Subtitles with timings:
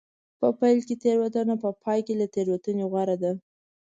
[0.39, 3.31] په پیل کې تېروتنه په پای کې له تېروتنې غوره ده.